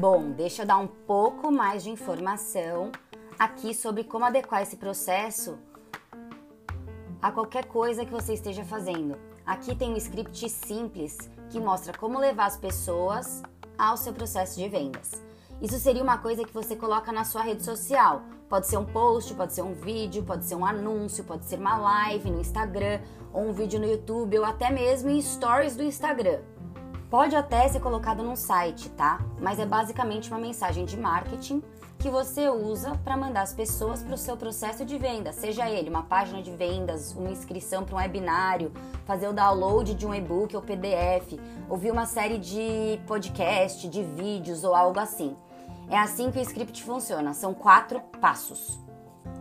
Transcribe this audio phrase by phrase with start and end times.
[0.00, 2.90] Bom, deixa eu dar um pouco mais de informação
[3.38, 5.58] aqui sobre como adequar esse processo
[7.20, 9.18] a qualquer coisa que você esteja fazendo.
[9.44, 11.18] Aqui tem um script simples
[11.50, 13.42] que mostra como levar as pessoas
[13.76, 15.22] ao seu processo de vendas.
[15.60, 18.22] Isso seria uma coisa que você coloca na sua rede social.
[18.48, 21.76] Pode ser um post, pode ser um vídeo, pode ser um anúncio, pode ser uma
[21.76, 23.02] live no Instagram,
[23.34, 26.40] ou um vídeo no YouTube, ou até mesmo em stories do Instagram.
[27.10, 29.20] Pode até ser colocado num site, tá?
[29.40, 31.60] Mas é basicamente uma mensagem de marketing
[31.98, 35.90] que você usa para mandar as pessoas para o seu processo de venda, seja ele
[35.90, 38.72] uma página de vendas, uma inscrição para um webinário,
[39.04, 44.62] fazer o download de um e-book ou PDF, ouvir uma série de podcast, de vídeos
[44.62, 45.36] ou algo assim.
[45.90, 48.78] É assim que o script funciona, são quatro passos.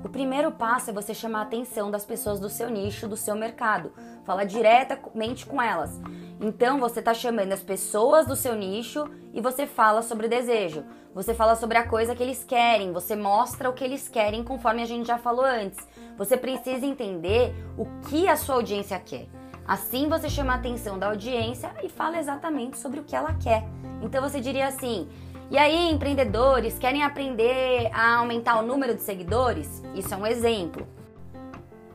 [0.03, 3.35] O primeiro passo é você chamar a atenção das pessoas do seu nicho, do seu
[3.35, 3.93] mercado,
[4.23, 5.99] falar diretamente com elas.
[6.41, 10.85] Então você está chamando as pessoas do seu nicho e você fala sobre desejo.
[11.13, 14.81] Você fala sobre a coisa que eles querem, você mostra o que eles querem, conforme
[14.81, 15.85] a gente já falou antes.
[16.17, 19.27] Você precisa entender o que a sua audiência quer.
[19.67, 23.65] Assim você chama a atenção da audiência e fala exatamente sobre o que ela quer.
[24.01, 25.09] Então você diria assim:
[25.51, 29.81] e aí, empreendedores querem aprender a aumentar o número de seguidores?
[29.95, 30.87] Isso é um exemplo.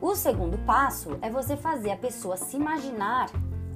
[0.01, 3.27] O segundo passo é você fazer a pessoa se imaginar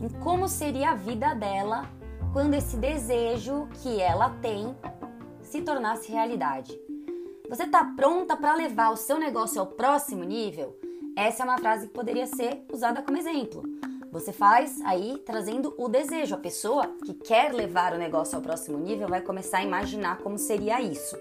[0.01, 1.89] em como seria a vida dela
[2.31, 4.75] quando esse desejo que ela tem
[5.41, 6.79] se tornasse realidade.
[7.49, 10.77] Você está pronta para levar o seu negócio ao próximo nível?
[11.15, 13.63] Essa é uma frase que poderia ser usada como exemplo.
[14.11, 16.35] Você faz aí trazendo o desejo.
[16.35, 20.37] A pessoa que quer levar o negócio ao próximo nível vai começar a imaginar como
[20.37, 21.17] seria isso.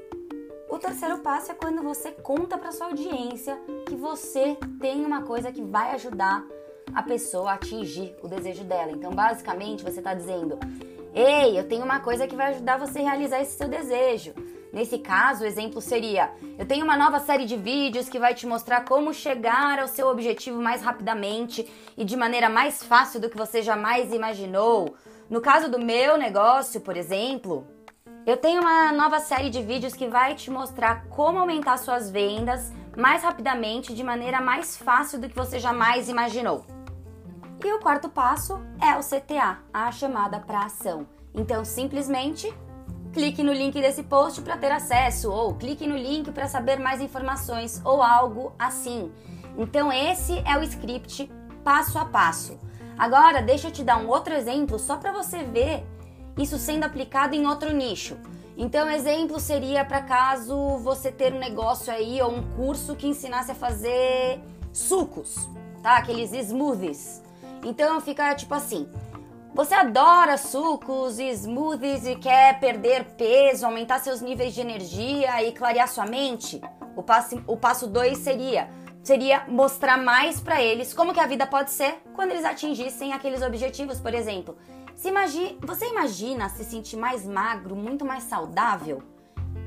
[0.71, 5.51] O terceiro passo é quando você conta para sua audiência que você tem uma coisa
[5.51, 6.45] que vai ajudar
[6.99, 8.91] a pessoa atingir o desejo dela.
[8.91, 10.59] Então, basicamente, você está dizendo:
[11.15, 14.35] Ei, eu tenho uma coisa que vai ajudar você a realizar esse seu desejo.
[14.73, 18.49] Nesse caso, o exemplo seria: eu tenho uma nova série de vídeos que vai te
[18.49, 23.37] mostrar como chegar ao seu objetivo mais rapidamente e de maneira mais fácil do que
[23.37, 24.97] você jamais imaginou.
[25.31, 27.65] No caso do meu negócio, por exemplo,
[28.27, 32.73] eu tenho uma nova série de vídeos que vai te mostrar como aumentar suas vendas
[32.97, 36.78] mais rapidamente de maneira mais fácil do que você jamais imaginou.
[37.65, 41.07] E o quarto passo é o CTA, a chamada para ação.
[41.35, 42.53] Então, simplesmente
[43.13, 47.01] clique no link desse post para ter acesso ou clique no link para saber mais
[47.01, 49.11] informações ou algo assim.
[49.57, 51.31] Então, esse é o script
[51.65, 52.59] passo a passo.
[52.97, 55.85] Agora, deixa eu te dar um outro exemplo só para você ver
[56.37, 58.17] isso sendo aplicado em outro nicho.
[58.57, 63.51] Então, exemplo seria para caso você ter um negócio aí ou um curso que ensinasse
[63.51, 64.41] a fazer
[64.73, 65.49] sucos,
[65.83, 65.97] tá?
[65.97, 67.28] Aqueles smoothies.
[67.65, 68.89] Então fica tipo assim:
[69.55, 75.53] você adora sucos e smoothies e quer perder peso, aumentar seus níveis de energia e
[75.53, 76.61] clarear sua mente?
[76.95, 78.71] O passo o passo 2 seria
[79.03, 83.43] seria mostrar mais para eles como que a vida pode ser quando eles atingissem aqueles
[83.43, 84.57] objetivos, por exemplo.
[84.95, 89.03] Se imagine, você imagina se sentir mais magro, muito mais saudável?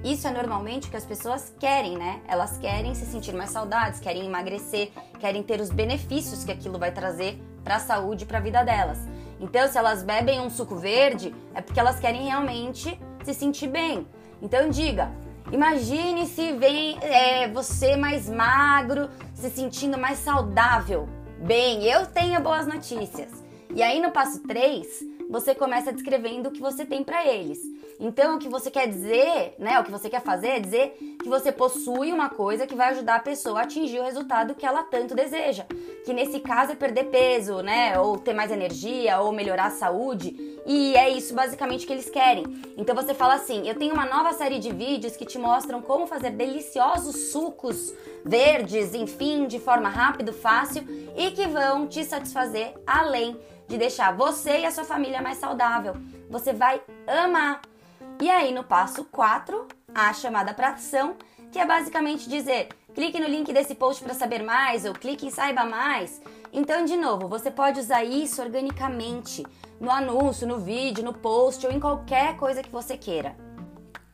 [0.04, 2.22] Isso é normalmente o que as pessoas querem, né?
[2.28, 6.92] Elas querem se sentir mais saudáveis, querem emagrecer, querem ter os benefícios que aquilo vai
[6.92, 8.98] trazer para a saúde e para a vida delas.
[9.40, 14.08] Então, se elas bebem um suco verde, é porque elas querem realmente se sentir bem.
[14.42, 15.12] Então, diga:
[15.52, 21.10] imagine se vem é, você mais magro, se sentindo mais saudável.
[21.40, 23.30] Bem, eu tenho boas notícias.
[23.74, 24.88] E aí, no passo 3,
[25.32, 27.60] você começa descrevendo o que você tem para eles.
[27.98, 29.80] Então, o que você quer dizer, né?
[29.80, 33.16] O que você quer fazer é dizer que você possui uma coisa que vai ajudar
[33.16, 35.66] a pessoa a atingir o resultado que ela tanto deseja.
[36.04, 37.98] Que nesse caso é perder peso, né?
[37.98, 40.36] Ou ter mais energia, ou melhorar a saúde.
[40.66, 42.44] E é isso basicamente que eles querem.
[42.76, 46.08] Então você fala assim: eu tenho uma nova série de vídeos que te mostram como
[46.08, 47.94] fazer deliciosos sucos
[48.26, 50.84] verdes, enfim, de forma rápida, fácil
[51.16, 55.96] e que vão te satisfazer além de deixar você e a sua família mais saudável.
[56.30, 57.62] Você vai amar
[58.22, 61.16] e aí, no passo 4, a chamada para ação,
[61.52, 65.32] que é basicamente dizer: clique no link desse post para saber mais ou clique em
[65.32, 66.22] saiba mais.
[66.54, 69.44] Então, de novo, você pode usar isso organicamente
[69.80, 73.36] no anúncio, no vídeo, no post ou em qualquer coisa que você queira.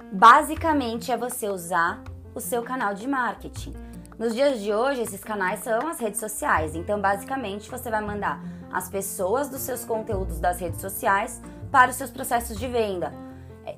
[0.10, 2.02] Basicamente é você usar
[2.34, 3.87] o seu canal de marketing.
[4.18, 6.76] Nos dias de hoje, esses canais são as redes sociais.
[6.76, 8.42] Então, basicamente, você vai mandar
[8.72, 11.42] as pessoas dos seus conteúdos das redes sociais
[11.72, 13.28] para os seus processos de venda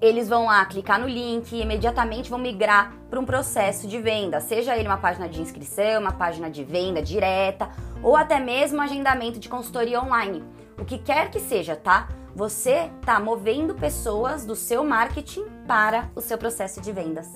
[0.01, 4.39] eles vão lá clicar no link e imediatamente vão migrar para um processo de venda,
[4.39, 7.69] seja ele uma página de inscrição, uma página de venda direta
[8.03, 10.43] ou até mesmo agendamento de consultoria online.
[10.77, 12.07] O que quer que seja, tá?
[12.35, 17.27] Você está movendo pessoas do seu marketing para o seu processo de vendas.